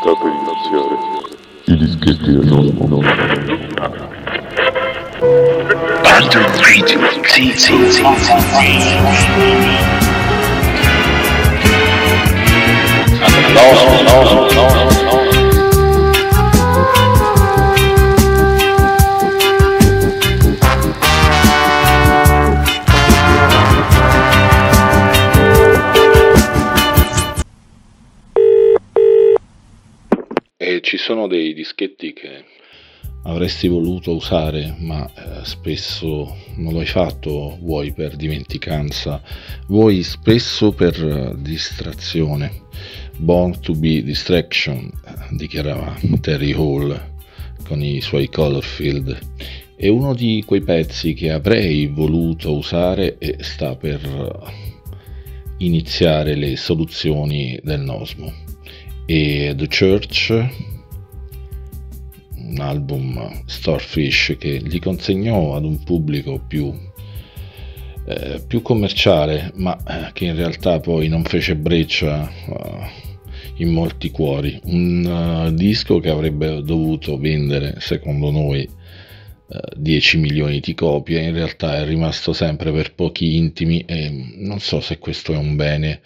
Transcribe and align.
Sta 0.00 0.12
per 0.16 0.32
iniziare 0.32 0.96
i 1.66 1.76
dischetti 1.76 2.30
del 2.32 2.46
nostro 2.46 2.84
Under 6.00 6.44
Radio 6.56 6.98
TTT. 7.20 7.66
No, 13.52 13.64
no, 13.72 13.84
no, 14.02 14.16
no, 14.22 14.72
no. 15.02 15.21
Sono 31.22 31.26
dei 31.28 31.54
dischetti 31.54 32.12
che 32.12 32.44
avresti 33.24 33.68
voluto 33.68 34.14
usare, 34.14 34.74
ma 34.80 35.06
eh, 35.06 35.44
spesso 35.44 36.36
non 36.56 36.72
lo 36.72 36.80
hai 36.80 36.86
fatto, 36.86 37.58
vuoi 37.60 37.92
per 37.92 38.16
dimenticanza, 38.16 39.22
vuoi 39.68 40.02
spesso 40.02 40.72
per 40.72 41.36
distrazione. 41.38 42.62
Born 43.18 43.60
to 43.60 43.74
be 43.74 44.02
distraction, 44.02 44.90
eh, 45.06 45.36
dichiarava 45.36 45.96
Terry 46.20 46.52
Hall 46.52 47.00
con 47.64 47.80
i 47.82 48.00
suoi 48.00 48.28
Colorfield. 48.28 49.16
È 49.76 49.86
uno 49.86 50.14
di 50.14 50.42
quei 50.44 50.62
pezzi 50.62 51.14
che 51.14 51.30
avrei 51.30 51.86
voluto 51.86 52.56
usare 52.56 53.18
e 53.18 53.36
sta 53.40 53.76
per 53.76 54.50
iniziare 55.58 56.34
le 56.34 56.56
soluzioni 56.56 57.60
del 57.62 57.80
Nosmo. 57.80 58.32
E 59.06 59.54
The 59.56 59.68
Church 59.68 60.70
un 62.52 62.60
album 62.60 63.42
Starfish 63.46 64.36
che 64.38 64.60
gli 64.62 64.78
consegnò 64.78 65.56
ad 65.56 65.64
un 65.64 65.82
pubblico 65.82 66.40
più, 66.46 66.72
eh, 68.06 68.42
più 68.46 68.62
commerciale, 68.62 69.52
ma 69.56 69.76
eh, 69.76 70.12
che 70.12 70.26
in 70.26 70.36
realtà 70.36 70.78
poi 70.78 71.08
non 71.08 71.24
fece 71.24 71.56
breccia 71.56 72.30
uh, 72.46 73.62
in 73.62 73.70
molti 73.70 74.10
cuori. 74.10 74.60
Un 74.64 75.46
uh, 75.48 75.54
disco 75.54 75.98
che 75.98 76.10
avrebbe 76.10 76.62
dovuto 76.62 77.18
vendere, 77.18 77.76
secondo 77.78 78.30
noi, 78.30 78.68
10 79.76 80.18
milioni 80.18 80.60
di 80.60 80.74
copie, 80.74 81.20
in 81.20 81.34
realtà 81.34 81.76
è 81.76 81.84
rimasto 81.84 82.32
sempre 82.32 82.72
per 82.72 82.94
pochi 82.94 83.36
intimi 83.36 83.84
e 83.86 84.10
non 84.36 84.60
so 84.60 84.80
se 84.80 84.98
questo 84.98 85.32
è 85.32 85.36
un 85.36 85.56
bene 85.56 86.00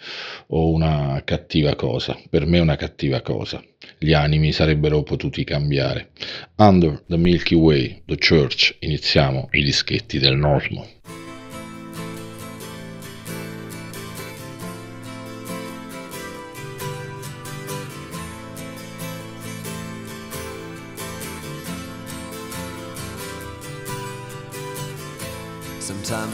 o 0.47 0.71
una 0.71 1.21
cattiva 1.23 1.75
cosa. 1.75 2.17
Per 2.29 2.45
me 2.45 2.57
è 2.57 2.61
una 2.61 2.75
cattiva 2.75 3.21
cosa. 3.21 3.63
Gli 3.97 4.13
animi 4.13 4.51
sarebbero 4.51 5.03
potuti 5.03 5.43
cambiare. 5.43 6.09
Under 6.55 7.03
the 7.07 7.17
Milky 7.17 7.55
Way, 7.55 8.01
The 8.05 8.17
Church, 8.17 8.75
iniziamo 8.79 9.49
i 9.51 9.63
dischetti 9.63 10.19
del 10.19 10.35
Nosmo. 10.35 11.16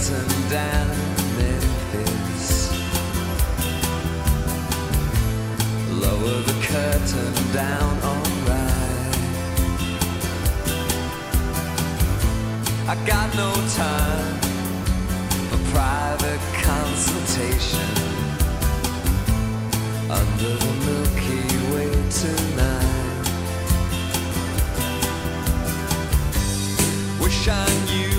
Curtain 0.00 0.48
down, 0.48 0.88
Memphis. 1.36 2.72
Lower 5.90 6.40
the 6.42 6.56
curtain 6.62 7.34
down, 7.52 7.98
alright. 8.02 9.16
I 12.88 12.94
got 13.06 13.28
no 13.36 13.52
time 13.76 14.40
for 15.50 15.60
private 15.70 16.42
consultation 16.64 17.90
under 20.08 20.56
the 20.56 20.72
Milky 20.86 21.44
Way 21.72 21.90
tonight. 22.10 23.00
Wish 27.20 27.48
I 27.48 27.68
knew 27.86 28.09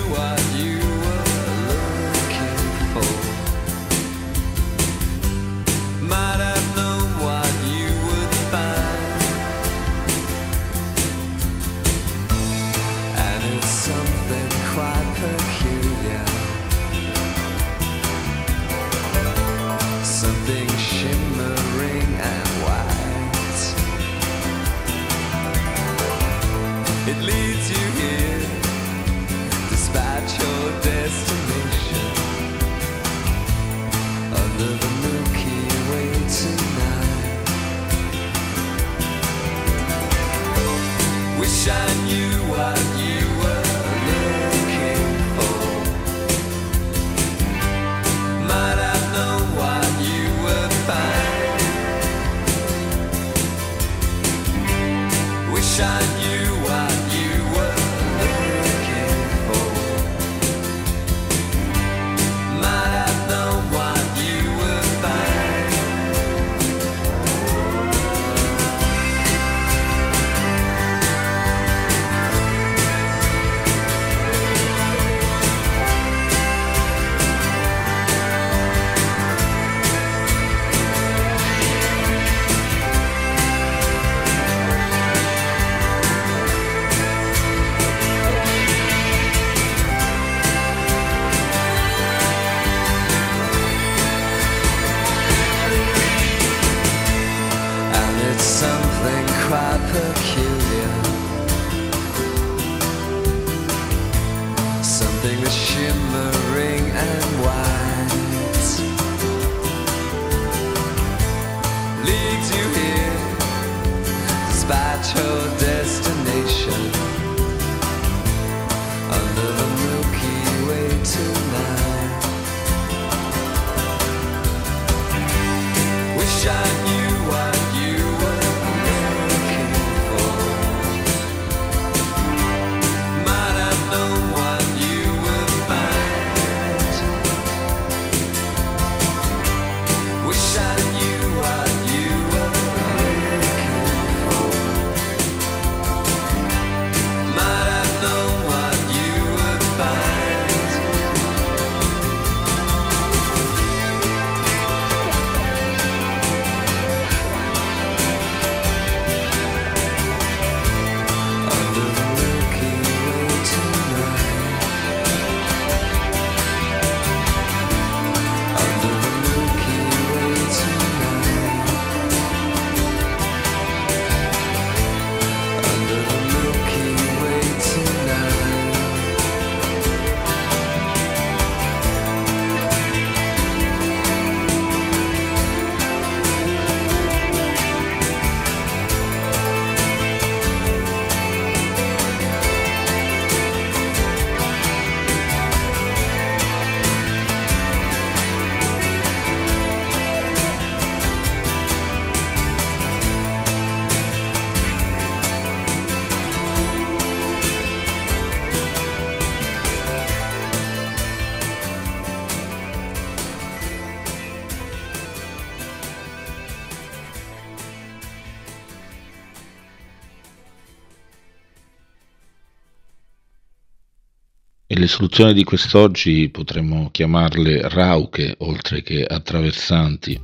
e 224.72 224.78
le 224.78 224.86
soluzioni 224.86 225.34
di 225.34 225.44
quest'oggi 225.44 226.30
potremmo 226.30 226.88
chiamarle 226.90 227.68
rauche 227.68 228.36
oltre 228.38 228.82
che 228.82 229.04
attraversanti. 229.04 230.18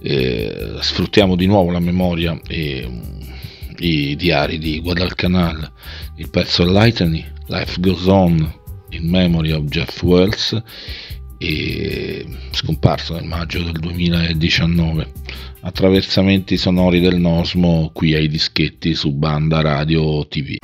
Eh, 0.00 0.76
sfruttiamo 0.78 1.34
di 1.34 1.46
nuovo 1.46 1.72
la 1.72 1.80
memoria 1.80 2.38
e 2.46 2.88
i 3.78 4.14
diari 4.14 4.58
di 4.58 4.80
Guadalcanal, 4.80 5.72
il 6.18 6.30
pezzo 6.30 6.64
Lightning, 6.70 7.24
Life 7.48 7.80
Goes 7.80 8.06
On, 8.06 8.36
in 8.90 9.08
memory 9.08 9.50
of 9.50 9.64
Jeff 9.64 10.04
Wells, 10.04 10.62
e 11.36 12.26
scomparso 12.52 13.14
nel 13.14 13.24
maggio 13.24 13.60
del 13.60 13.72
2019. 13.72 15.12
Attraversamenti 15.62 16.56
sonori 16.56 17.00
del 17.00 17.18
Nosmo 17.18 17.90
qui 17.92 18.14
ai 18.14 18.28
dischetti 18.28 18.94
su 18.94 19.12
banda 19.14 19.60
radio 19.60 20.24
TV. 20.28 20.58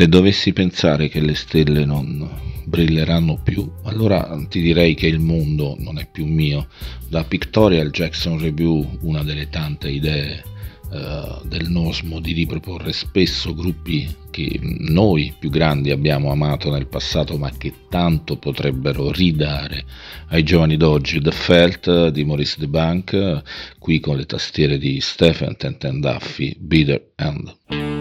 Se 0.00 0.08
dovessi 0.08 0.54
pensare 0.54 1.08
che 1.08 1.20
le 1.20 1.34
stelle 1.34 1.84
non 1.84 2.26
brilleranno 2.64 3.38
più, 3.44 3.70
allora 3.82 4.34
ti 4.48 4.62
direi 4.62 4.94
che 4.94 5.06
il 5.06 5.18
mondo 5.18 5.76
non 5.78 5.98
è 5.98 6.08
più 6.10 6.24
mio. 6.24 6.68
Da 7.06 7.22
Pictorial 7.22 7.90
Jackson 7.90 8.38
Review, 8.38 8.96
una 9.02 9.22
delle 9.22 9.50
tante 9.50 9.90
idee 9.90 10.42
uh, 10.88 11.46
del 11.46 11.68
Nosmo 11.68 12.18
di 12.18 12.32
riproporre 12.32 12.94
spesso 12.94 13.52
gruppi 13.52 14.08
che 14.30 14.58
noi 14.62 15.34
più 15.38 15.50
grandi 15.50 15.90
abbiamo 15.90 16.30
amato 16.30 16.70
nel 16.70 16.86
passato 16.86 17.36
ma 17.36 17.50
che 17.50 17.70
tanto 17.90 18.38
potrebbero 18.38 19.12
ridare 19.12 19.84
ai 20.28 20.42
giovani 20.44 20.78
d'oggi. 20.78 21.20
The 21.20 21.30
Felt 21.30 22.08
di 22.08 22.24
Maurice 22.24 22.56
DeBank, 22.58 23.42
qui 23.78 24.00
con 24.00 24.16
le 24.16 24.24
tastiere 24.24 24.78
di 24.78 24.98
Stephen 25.02 25.58
Tenten 25.58 26.00
Duffy, 26.00 26.56
Bitter 26.58 27.12
End. 27.16 27.99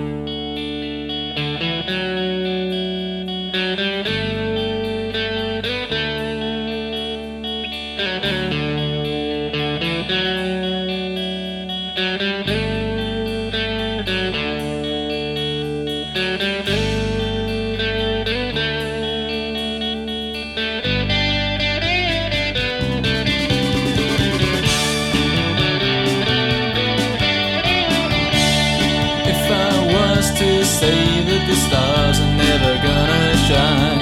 Say 30.70 31.26
that 31.26 31.44
the 31.50 31.58
stars 31.66 32.18
are 32.22 32.36
never 32.38 32.74
gonna 32.86 33.26
shine. 33.50 34.02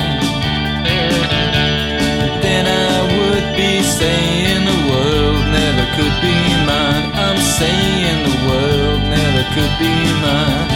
Then 2.43 2.65
I 2.67 2.95
would 3.15 3.47
be 3.55 3.79
saying 3.79 4.67
the 4.67 4.79
world 4.91 5.43
never 5.47 5.85
could 5.95 6.15
be 6.19 6.37
mine. 6.67 7.07
I'm 7.15 7.39
saying 7.39 8.19
the 8.29 8.37
world 8.47 9.01
never 9.15 9.43
could 9.55 9.73
be 9.79 9.95
mine. 10.25 10.69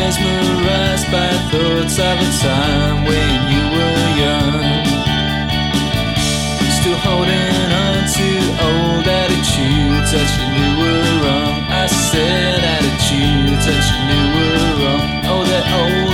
Mesmerized 0.00 1.08
by 1.12 1.30
thoughts 1.52 1.96
of 2.08 2.16
a 2.24 2.30
time 2.40 3.04
when 3.04 3.36
you 3.52 3.64
were 3.76 4.04
young. 4.24 4.64
Still 6.78 7.00
holding 7.04 7.68
on 7.84 8.00
to 8.16 8.28
old 8.68 9.06
attitudes 9.20 10.08
that 10.16 10.28
you 10.36 10.46
knew 10.56 10.72
were 10.80 11.12
wrong. 11.22 11.58
I 11.82 11.86
said 11.86 12.58
attitudes 12.76 13.41
Oh, 13.62 13.70
that 13.70 13.86
you 13.90 13.98
knew 14.10 14.26
were 14.34 14.82
wrong. 14.82 15.06
Oh, 15.30 15.44
they're 15.44 15.62
old 15.62 16.11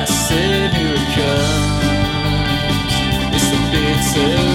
I 0.00 0.04
said 0.04 0.72
here 0.74 0.94
it 0.94 1.08
comes. 1.18 2.94
It's 3.34 3.50
the 3.50 3.58
bitter 3.72 4.47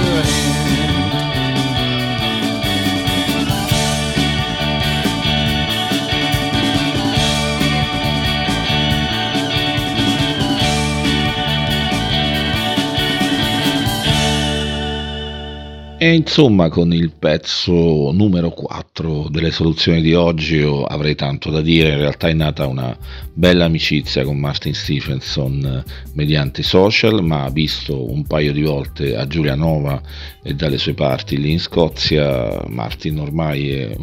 E 16.04 16.16
insomma, 16.16 16.68
con 16.68 16.92
il 16.92 17.14
pezzo 17.18 18.12
numero 18.12 18.50
4 18.50 19.30
delle 19.30 19.52
soluzioni 19.52 20.02
di 20.02 20.14
oggi 20.14 20.56
io 20.56 20.84
avrei 20.84 21.16
tanto 21.16 21.50
da 21.50 21.62
dire. 21.62 21.92
In 21.92 22.00
realtà 22.00 22.28
è 22.28 22.34
nata 22.34 22.68
una 22.68 22.94
bella 23.32 23.64
amicizia 23.64 24.26
con 24.26 24.38
Martin 24.38 24.74
Stephenson 24.74 25.64
eh, 25.64 25.92
mediante 26.12 26.62
social, 26.62 27.24
ma 27.24 27.48
visto 27.48 28.12
un 28.12 28.28
paio 28.28 28.52
di 28.52 28.64
volte 28.64 29.16
a 29.16 29.26
Giulianova 29.28 30.02
e 30.44 30.54
dalle 30.56 30.78
sue 30.78 30.94
parti 30.94 31.38
lì 31.38 31.52
in 31.52 31.62
Scozia, 31.62 32.66
Martin 32.68 33.20
ormai 33.20 33.70
è 33.70 33.96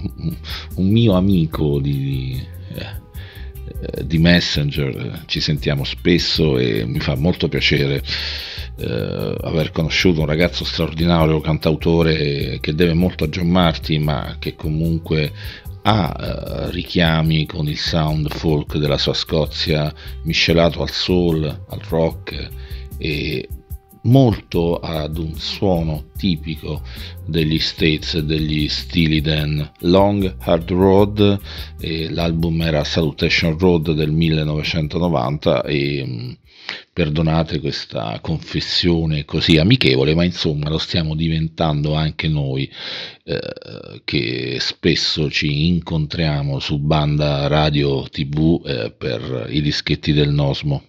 un, 0.77 0.89
mio 0.89 1.13
amico 1.13 1.81
di, 1.81 2.43
eh, 2.77 4.05
di 4.07 4.17
Messenger, 4.17 5.25
ci 5.27 5.41
sentiamo 5.41 5.85
spesso 5.85 6.57
e 6.57 6.87
mi 6.87 6.99
fa 6.99 7.15
molto 7.15 7.47
piacere 7.49 8.03
eh, 8.81 9.37
aver 9.43 9.71
conosciuto 9.73 10.21
un 10.21 10.27
ragazzo 10.27 10.65
straordinario, 10.65 11.41
cantautore 11.41 12.59
che 12.61 12.75
deve 12.75 12.95
molto 12.95 13.25
a 13.25 13.29
John 13.29 13.49
Martin, 13.49 14.03
ma 14.03 14.37
che 14.39 14.55
comunque 14.55 15.33
ha 15.83 16.17
eh, 16.19 16.71
richiami 16.71 17.47
con 17.47 17.69
il 17.69 17.79
sound 17.79 18.29
folk 18.29 18.77
della 18.77 18.99
sua 18.99 19.15
Scozia 19.15 19.93
miscelato 20.25 20.83
al 20.83 20.91
soul, 20.91 21.45
al 21.45 21.81
rock 21.89 22.49
e 22.99 23.49
molto 24.03 24.79
ad 24.79 25.19
un 25.19 25.35
suono 25.35 26.05
tipico 26.17 26.83
degli 27.27 27.59
States 27.59 28.15
e 28.15 28.25
degli 28.25 28.69
stili 28.69 29.21
Dan. 29.21 29.71
Long 29.81 30.37
Hard 30.39 30.71
Road 30.71 31.41
e 31.79 32.11
l'album 32.11 32.63
era 32.63 32.85
Salutation 32.85 33.59
Road 33.59 33.93
del 33.93 34.13
1990 34.13 35.63
e 35.65 36.05
mh, 36.05 36.37
perdonate 37.01 37.61
questa 37.61 38.19
confessione 38.21 39.25
così 39.25 39.57
amichevole 39.57 40.15
ma 40.15 40.23
insomma 40.23 40.69
lo 40.69 40.77
stiamo 40.77 41.15
diventando 41.15 41.95
anche 41.95 42.29
noi 42.29 42.71
eh, 43.25 44.03
che 44.05 44.59
spesso 44.61 45.31
ci 45.31 45.69
incontriamo 45.69 46.59
su 46.59 46.79
banda 46.79 47.47
radio 47.47 48.07
tv 48.07 48.63
eh, 48.67 48.93
per 48.95 49.47
i 49.49 49.63
dischetti 49.63 50.13
del 50.13 50.29
Nosmo 50.29 50.83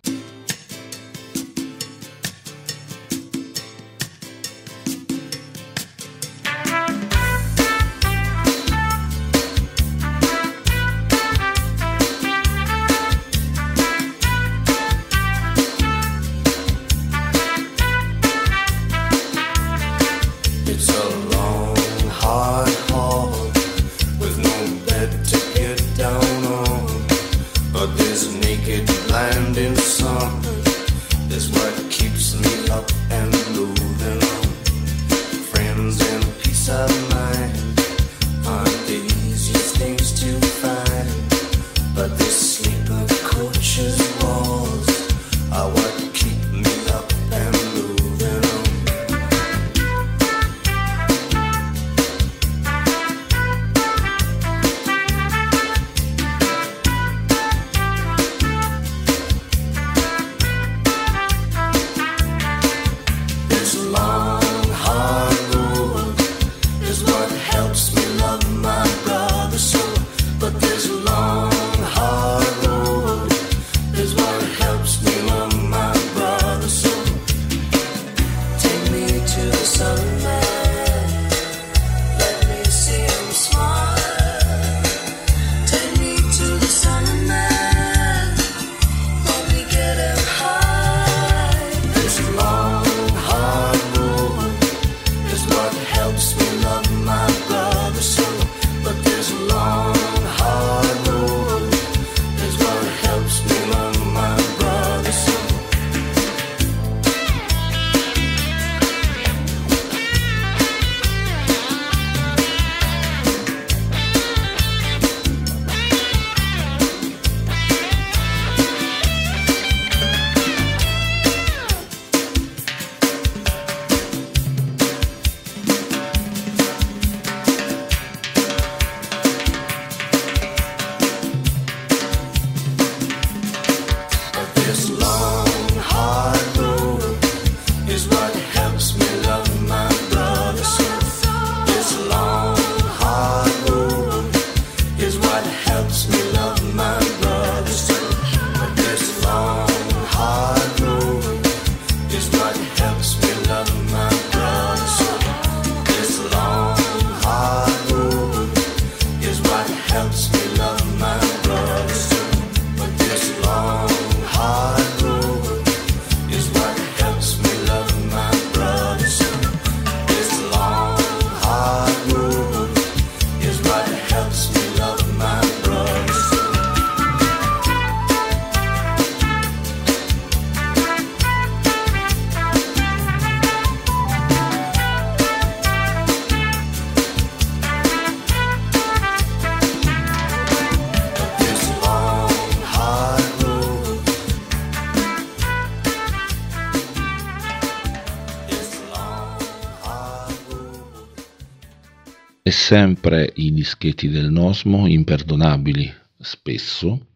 sempre 202.52 203.32
i 203.36 203.52
dischetti 203.52 204.10
del 204.10 204.32
Nosmo, 204.32 204.88
imperdonabili 204.88 205.92
spesso, 206.20 207.08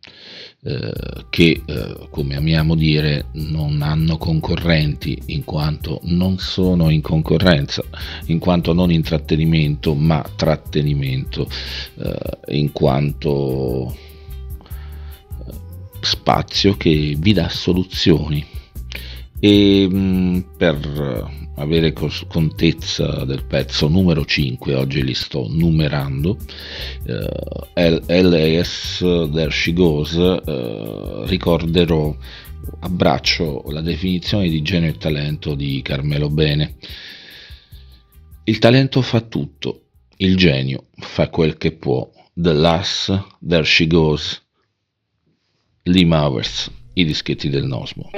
eh, 0.64 1.26
che 1.30 1.62
eh, 1.64 2.08
come 2.10 2.36
amiamo 2.36 2.76
dire 2.76 3.28
non 3.34 3.82
hanno 3.84 4.18
concorrenti 4.18 5.22
in 5.28 5.44
quanto 5.44 6.00
non 6.06 6.40
sono 6.40 6.90
in 6.90 7.02
concorrenza, 7.02 7.84
in 8.26 8.40
quanto 8.40 8.74
non 8.74 8.92
intrattenimento 8.92 9.94
ma 9.94 10.26
trattenimento, 10.36 11.48
eh, 11.98 12.58
in 12.58 12.72
quanto 12.72 13.92
eh, 13.92 15.54
spazio 16.02 16.76
che 16.78 17.16
vi 17.18 17.34
dà 17.34 17.48
soluzioni 17.50 18.55
e 19.40 19.88
mh, 19.88 20.46
per 20.58 21.44
avere 21.56 21.94
contezza 21.94 23.24
del 23.26 23.46
pezzo 23.46 23.88
numero 23.88 24.26
5, 24.26 24.76
oggi 24.76 25.04
li 25.04 25.14
sto 25.14 25.48
numerando, 25.50 26.38
eh, 27.06 28.22
LAS 28.22 28.98
There 29.00 29.52
She 29.52 29.74
Goes, 29.74 30.16
eh, 30.16 31.24
ricorderò, 31.26 32.16
abbraccio 32.80 33.64
la 33.70 33.82
definizione 33.82 34.50
di 34.50 34.62
genio 34.62 34.90
e 34.90 34.98
talento 34.98 35.56
di 35.56 35.82
Carmelo 35.82 36.30
Bene. 36.30 36.76
Il 38.44 38.60
talento 38.60 39.02
fa 39.02 39.22
tutto, 39.22 39.86
il 40.18 40.36
genio 40.36 40.88
fa 40.98 41.30
quel 41.30 41.58
che 41.58 41.72
può. 41.72 42.10
The 42.34 42.54
Lass, 42.54 43.18
There 43.40 43.64
She 43.64 43.88
Goes, 43.88 44.44
Lee 45.84 46.06
Mowers, 46.06 46.70
i 46.94 47.06
dischetti 47.06 47.50
del 47.50 47.66
Nosmo. 47.66 48.10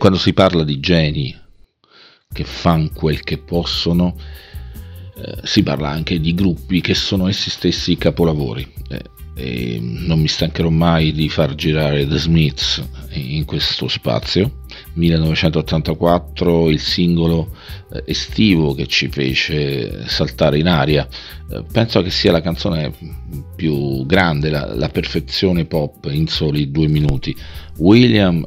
Quando 0.00 0.16
si 0.16 0.32
parla 0.32 0.64
di 0.64 0.80
geni 0.80 1.38
che 2.32 2.44
fanno 2.44 2.88
quel 2.94 3.20
che 3.20 3.36
possono, 3.36 4.16
eh, 5.14 5.40
si 5.42 5.62
parla 5.62 5.90
anche 5.90 6.18
di 6.18 6.32
gruppi 6.32 6.80
che 6.80 6.94
sono 6.94 7.28
essi 7.28 7.50
stessi 7.50 7.98
capolavori. 7.98 8.66
Eh, 8.88 9.18
e 9.34 9.78
non 9.80 10.20
mi 10.20 10.28
stancherò 10.28 10.70
mai 10.70 11.12
di 11.12 11.28
far 11.28 11.54
girare 11.54 12.06
The 12.06 12.18
Smiths 12.18 12.82
in 13.10 13.44
questo 13.44 13.88
spazio. 13.88 14.58
1984, 14.94 16.68
il 16.70 16.80
singolo 16.80 17.54
eh, 17.92 18.02
estivo 18.06 18.74
che 18.74 18.86
ci 18.86 19.08
fece 19.08 20.08
saltare 20.08 20.58
in 20.58 20.66
aria. 20.66 21.06
Eh, 21.50 21.62
penso 21.70 22.02
che 22.02 22.10
sia 22.10 22.32
la 22.32 22.40
canzone 22.40 22.92
più 23.54 24.04
grande, 24.06 24.50
la, 24.50 24.74
la 24.74 24.88
perfezione 24.88 25.64
pop 25.66 26.08
in 26.10 26.26
soli 26.26 26.70
due 26.70 26.88
minuti. 26.88 27.34
William, 27.78 28.46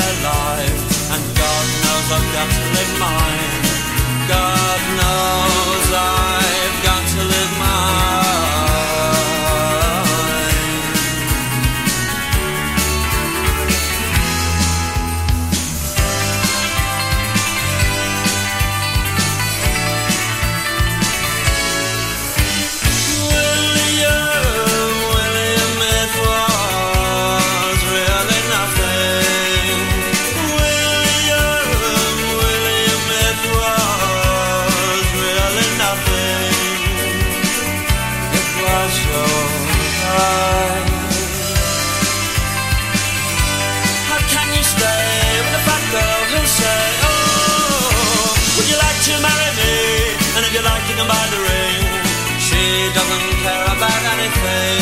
forgotten 2.11 2.73
in 2.83 2.99
mine. 2.99 3.53
God 4.27 4.81
knows 4.99 5.91
I. 5.93 6.70
by 51.07 51.23
the 51.33 51.39
rain. 51.47 51.83
She 52.39 52.63
doesn't 52.93 53.25
care 53.43 53.65
about 53.65 54.01
anything. 54.13 54.80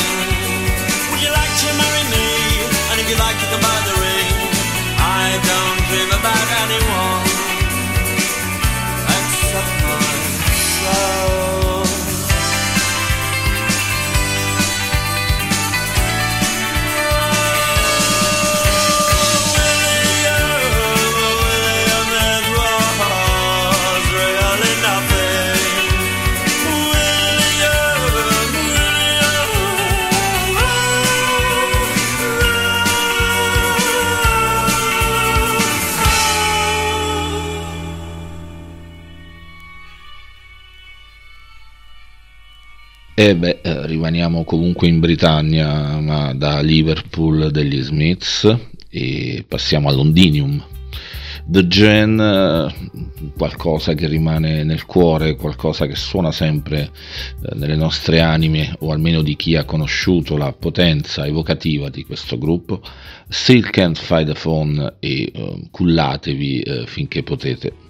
E 43.19 43.35
beh, 43.35 43.59
eh, 43.61 43.85
rimaniamo 43.85 44.45
comunque 44.45 44.87
in 44.87 45.01
Britannia, 45.01 45.99
ma 45.99 46.33
da 46.33 46.61
Liverpool 46.61 47.51
degli 47.51 47.81
Smiths 47.81 48.57
e 48.89 49.43
passiamo 49.45 49.89
a 49.89 49.91
Londinium. 49.91 50.63
The 51.45 51.67
Gen, 51.67 52.17
eh, 52.17 53.31
qualcosa 53.35 53.93
che 53.93 54.07
rimane 54.07 54.63
nel 54.63 54.85
cuore, 54.85 55.35
qualcosa 55.35 55.85
che 55.85 55.97
suona 55.97 56.31
sempre 56.31 56.91
eh, 57.43 57.55
nelle 57.55 57.75
nostre 57.75 58.21
anime, 58.21 58.73
o 58.79 58.93
almeno 58.93 59.21
di 59.21 59.35
chi 59.35 59.57
ha 59.57 59.65
conosciuto 59.65 60.37
la 60.37 60.53
potenza 60.53 61.25
evocativa 61.25 61.89
di 61.89 62.05
questo 62.05 62.37
gruppo. 62.37 62.81
Still 63.27 63.69
Can't 63.69 63.99
Fight 63.99 64.27
the 64.27 64.39
Phone 64.39 64.93
e 65.01 65.67
cullatevi 65.69 66.85
finché 66.85 67.21
potete. 67.23 67.87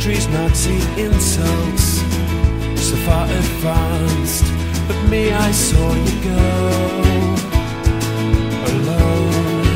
Country's 0.00 0.28
Nazi 0.28 0.80
insults, 0.98 2.00
so 2.80 2.96
far 3.04 3.26
advanced. 3.26 4.46
But 4.88 4.96
me, 5.10 5.30
I 5.30 5.50
saw 5.50 5.92
you 5.92 6.24
go 6.24 6.40
alone. 8.72 9.66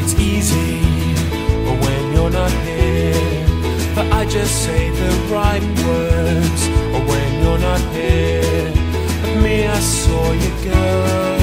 It's 0.00 0.14
easy 0.18 0.80
when 1.82 2.12
you're 2.12 2.30
not 2.30 2.50
here, 2.66 3.46
but 3.94 4.12
I 4.12 4.26
just 4.26 4.64
say 4.64 4.90
the 4.90 5.12
right 5.32 5.62
words. 5.86 6.62
Or 6.94 7.02
when 7.10 7.40
you're 7.40 7.62
not 7.70 7.80
here, 7.94 8.72
but 9.22 9.40
me, 9.40 9.68
I 9.68 9.78
saw 9.78 10.32
you 10.32 10.50
go 10.64 11.37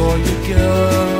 me, 0.00 0.06
I 0.08 0.16
saw 0.16 0.16
you 0.16 0.54
go 0.54 1.19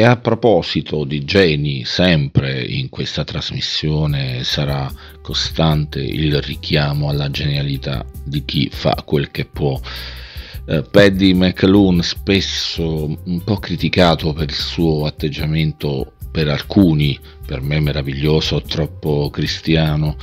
E 0.00 0.04
a 0.04 0.16
proposito 0.16 1.04
di 1.04 1.26
geni, 1.26 1.84
sempre 1.84 2.62
in 2.62 2.88
questa 2.88 3.22
trasmissione 3.22 4.44
sarà 4.44 4.90
costante 5.20 6.00
il 6.00 6.40
richiamo 6.40 7.10
alla 7.10 7.28
genialità 7.28 8.02
di 8.24 8.42
chi 8.46 8.70
fa 8.72 9.02
quel 9.04 9.30
che 9.30 9.44
può. 9.44 9.78
Eh, 10.64 10.84
Paddy 10.90 11.34
McAloon, 11.34 12.00
spesso 12.00 13.14
un 13.22 13.44
po' 13.44 13.58
criticato 13.58 14.32
per 14.32 14.48
il 14.48 14.54
suo 14.54 15.04
atteggiamento 15.04 16.14
per 16.32 16.48
alcuni, 16.48 17.18
per 17.44 17.60
me 17.60 17.78
meraviglioso, 17.78 18.62
troppo 18.62 19.28
cristiano, 19.28 20.16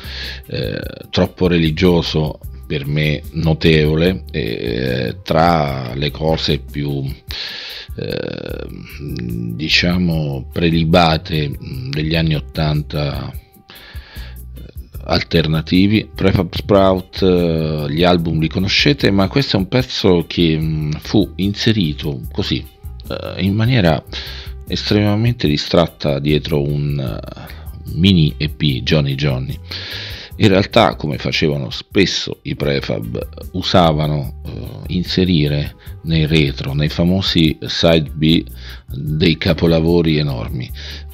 eh, 0.47 0.81
troppo 1.11 1.45
religioso, 1.45 2.39
per 2.67 2.85
me 2.85 3.23
notevole, 3.31 4.23
eh, 4.31 5.17
tra 5.23 5.93
le 5.95 6.11
cose 6.11 6.59
più 6.59 7.03
eh, 7.95 8.67
diciamo 9.55 10.47
prelibate 10.51 11.57
degli 11.89 12.15
anni 12.15 12.35
80 12.35 13.45
alternativi 15.05 16.07
Prefab 16.13 16.53
Sprout 16.53 17.21
eh, 17.23 17.85
gli 17.89 18.03
album 18.03 18.39
li 18.39 18.49
conoscete 18.49 19.09
ma 19.09 19.27
questo 19.27 19.55
è 19.55 19.59
un 19.59 19.67
pezzo 19.67 20.25
che 20.27 20.89
fu 20.99 21.31
inserito 21.37 22.21
così 22.31 22.63
eh, 23.09 23.41
in 23.41 23.55
maniera 23.55 24.03
estremamente 24.67 25.47
distratta 25.47 26.19
dietro 26.19 26.61
un 26.61 26.99
uh, 26.99 27.95
mini 27.95 28.33
EP 28.37 28.61
Johnny 28.83 29.15
Johnny 29.15 29.57
in 30.39 30.49
realtà, 30.49 30.95
come 30.95 31.17
facevano 31.17 31.69
spesso 31.69 32.39
i 32.43 32.55
prefab, 32.55 33.49
usavano 33.53 34.41
eh, 34.45 34.93
inserire 34.93 35.75
nei 36.03 36.25
retro, 36.27 36.73
nei 36.73 36.89
famosi 36.89 37.57
side 37.61 38.11
B, 38.13 38.43
dei 38.87 39.37
capolavori 39.37 40.17
enormi. 40.17 40.69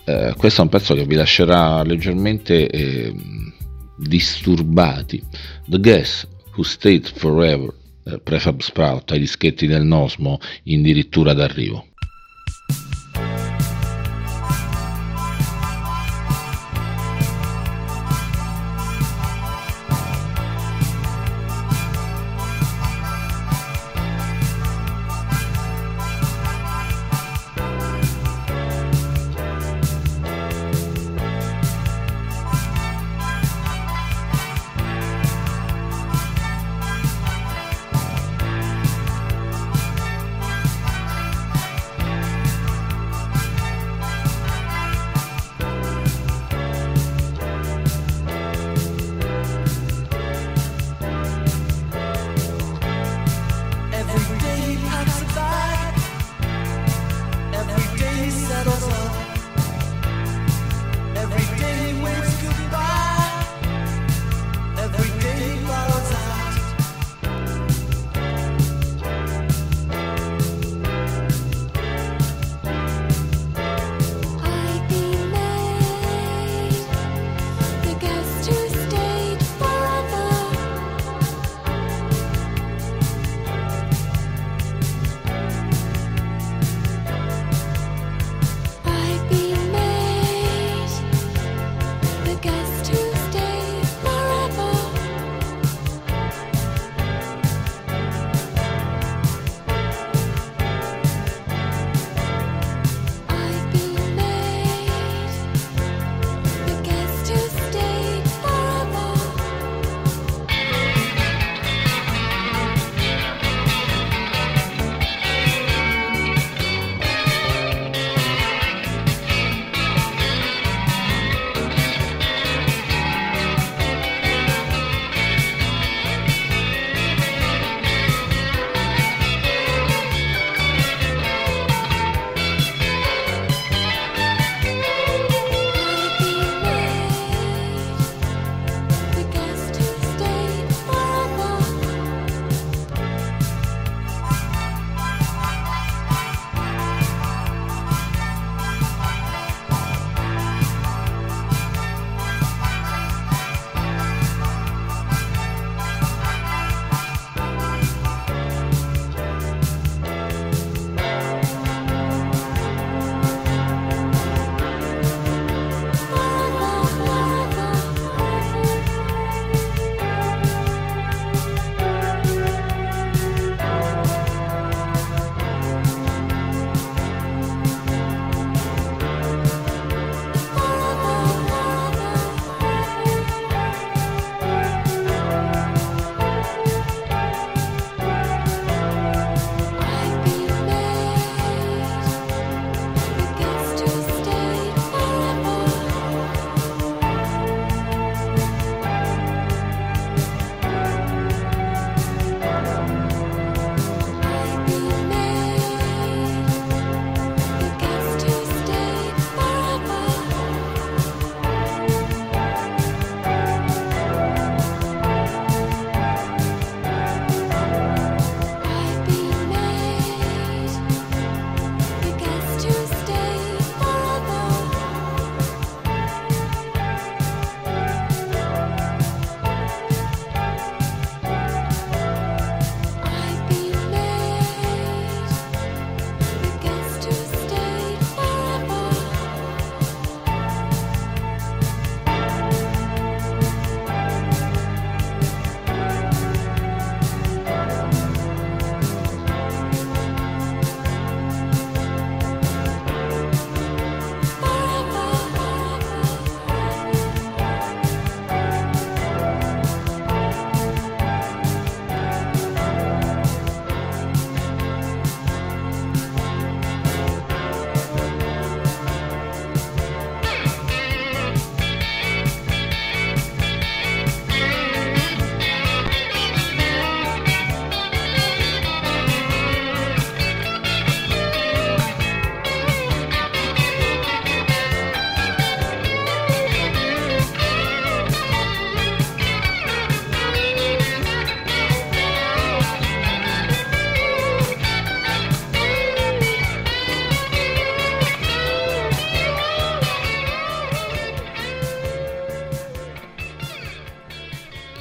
Eh, 0.05 0.33
questo 0.37 0.61
è 0.61 0.63
un 0.63 0.69
pezzo 0.69 0.93
che 0.93 1.05
vi 1.05 1.15
lascerà 1.15 1.83
leggermente 1.83 2.67
eh, 2.67 3.13
disturbati. 3.97 5.23
The 5.67 5.79
Guess 5.79 6.27
Who 6.55 6.63
Stayed 6.63 7.09
Forever, 7.15 7.73
eh, 8.03 8.19
Prefab 8.19 8.59
Sprout, 8.59 9.11
ai 9.11 9.19
dischetti 9.19 9.67
del 9.67 9.83
Nosmo, 9.85 10.39
addirittura 10.65 11.33
d'arrivo. 11.33 11.87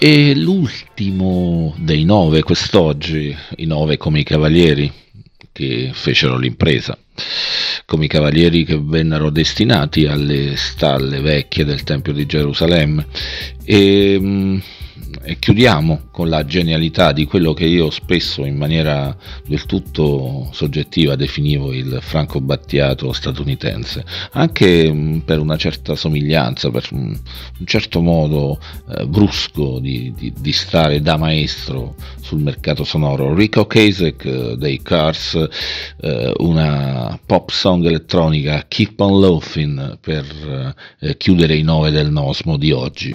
E 0.05 0.35
l'ultimo 0.35 1.77
dei 1.79 2.03
nove 2.03 2.43
quest'oggi, 2.43 3.33
i 3.59 3.67
nove 3.67 3.99
come 3.99 4.19
i 4.19 4.25
cavalieri 4.25 4.91
che 5.53 5.91
fecero 5.93 6.37
l'impresa, 6.37 6.99
come 7.87 8.07
i 8.07 8.09
cavalieri 8.09 8.65
che 8.65 8.81
vennero 8.83 9.31
destinati 9.31 10.07
alle 10.07 10.57
stalle 10.57 11.21
vecchie 11.21 11.65
del 11.65 11.85
Tempio 11.85 12.13
di 12.13 12.27
Gerusalemme. 12.27 13.07
E, 13.63 14.61
e 15.25 15.39
chiudiamo 15.39 16.09
con 16.11 16.29
la 16.29 16.45
genialità 16.45 17.13
di 17.13 17.25
quello 17.27 17.53
che 17.53 17.65
io 17.65 17.91
spesso 17.91 18.45
in 18.45 18.57
maniera 18.57 19.17
del 19.47 19.65
tutto 19.67 20.49
soggettiva 20.53 21.15
definivo 21.15 21.73
il 21.73 21.99
franco 22.01 22.41
battiato 22.41 23.13
statunitense, 23.13 24.05
anche 24.33 24.93
mm, 24.93 25.19
per 25.19 25.39
una 25.39 25.57
certa 25.57 25.95
somiglianza, 25.95 26.71
per 26.71 26.89
mm, 26.93 27.15
un 27.59 27.67
certo 27.67 28.01
modo 28.01 28.59
eh, 28.97 29.07
brusco 29.07 29.79
di, 29.79 30.13
di, 30.17 30.33
di, 30.37 30.53
stare 30.53 31.01
da 31.01 31.17
maestro 31.17 31.95
sul 32.21 32.41
mercato 32.41 32.83
sonoro. 32.83 33.35
Rico 33.35 33.67
Kasek 33.67 34.25
eh, 34.25 34.57
dei 34.57 34.83
Cars, 34.83 35.35
eh, 36.01 36.33
una 36.39 37.19
pop 37.25 37.51
song 37.51 37.85
elettronica 37.85 38.65
Keep 38.67 38.99
on 39.01 39.21
Loafing 39.21 39.99
per 40.01 40.75
eh, 40.99 41.17
chiudere 41.17 41.55
i 41.55 41.63
nove 41.63 41.91
del 41.91 42.11
Nosmo 42.11 42.57
di 42.57 42.73
oggi. 42.73 43.15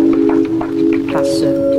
pássaro. 1.11 1.70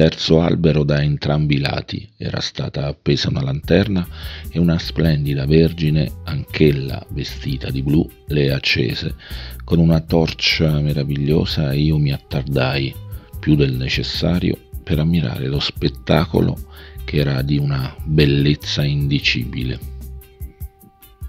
Terzo 0.00 0.40
albero 0.40 0.82
da 0.82 1.02
entrambi 1.02 1.56
i 1.56 1.58
lati 1.58 2.10
era 2.16 2.40
stata 2.40 2.86
appesa 2.86 3.28
una 3.28 3.42
lanterna 3.42 4.08
e 4.48 4.58
una 4.58 4.78
splendida 4.78 5.44
vergine, 5.44 6.10
anch'ella 6.24 7.04
vestita 7.10 7.68
di 7.68 7.82
blu, 7.82 8.10
le 8.28 8.50
accese. 8.50 9.14
Con 9.62 9.78
una 9.78 10.00
torcia 10.00 10.80
meravigliosa 10.80 11.74
io 11.74 11.98
mi 11.98 12.12
attardai 12.12 12.94
più 13.38 13.56
del 13.56 13.74
necessario 13.74 14.56
per 14.82 15.00
ammirare 15.00 15.48
lo 15.48 15.60
spettacolo 15.60 16.56
che 17.04 17.18
era 17.18 17.42
di 17.42 17.58
una 17.58 17.94
bellezza 18.02 18.82
indicibile. 18.82 19.78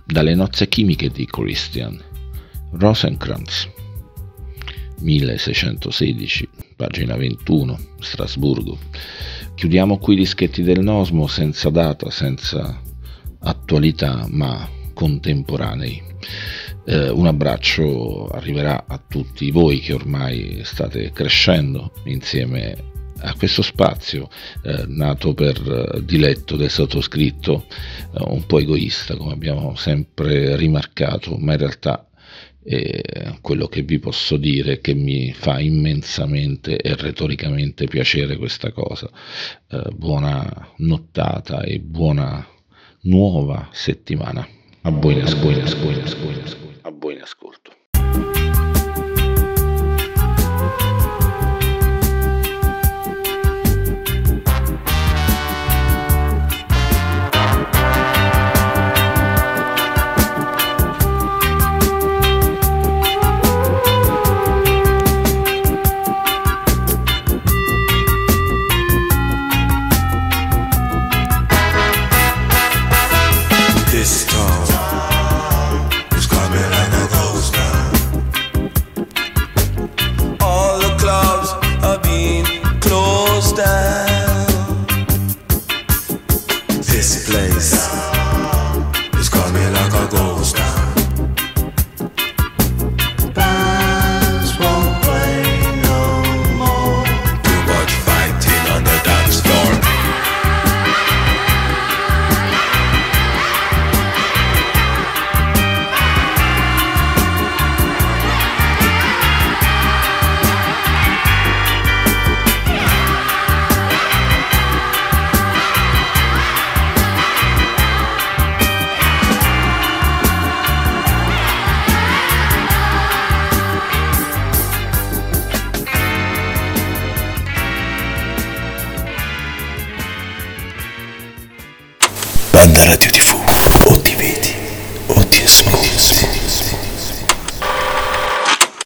Dalle 0.05 0.33
nozze 0.33 0.69
chimiche 0.69 1.09
di 1.09 1.25
Christian 1.25 2.01
Rosenkrantz 2.71 3.80
1616, 5.01 6.49
pagina 6.75 7.15
21, 7.15 7.77
Strasburgo. 7.99 8.77
Chiudiamo 9.55 9.97
qui 9.97 10.17
gli 10.17 10.25
schetti 10.25 10.61
del 10.61 10.79
Nosmo 10.79 11.27
senza 11.27 11.69
data, 11.69 12.09
senza 12.09 12.81
attualità, 13.39 14.25
ma 14.29 14.67
contemporanei. 14.93 16.01
Eh, 16.85 17.09
un 17.09 17.27
abbraccio 17.27 18.27
arriverà 18.27 18.85
a 18.87 19.01
tutti 19.07 19.51
voi 19.51 19.79
che 19.79 19.93
ormai 19.93 20.61
state 20.63 21.11
crescendo 21.11 21.91
insieme 22.05 22.89
a 23.23 23.35
questo 23.35 23.61
spazio 23.61 24.29
eh, 24.63 24.85
nato 24.87 25.33
per 25.33 25.57
eh, 25.95 26.03
diletto 26.03 26.55
del 26.55 26.69
sottoscritto, 26.69 27.65
eh, 28.13 28.23
un 28.27 28.45
po' 28.45 28.59
egoista 28.59 29.15
come 29.15 29.33
abbiamo 29.33 29.75
sempre 29.75 30.55
rimarcato, 30.55 31.37
ma 31.37 31.53
in 31.53 31.59
realtà 31.59 32.05
e 32.63 33.37
quello 33.41 33.67
che 33.67 33.81
vi 33.81 33.99
posso 33.99 34.37
dire 34.37 34.73
è 34.73 34.81
che 34.81 34.93
mi 34.93 35.33
fa 35.33 35.59
immensamente 35.59 36.77
e 36.77 36.95
retoricamente 36.95 37.85
piacere 37.85 38.37
questa 38.37 38.71
cosa. 38.71 39.09
Eh, 39.67 39.89
buona 39.95 40.73
nottata 40.77 41.61
e 41.63 41.79
buona 41.79 42.45
nuova 43.01 43.69
settimana. 43.71 44.47
A 44.81 44.91
buon 44.91 45.21
ascolto. 45.21 45.77
A 46.81 46.91
buon 46.91 47.19
ascolto. 47.21 48.50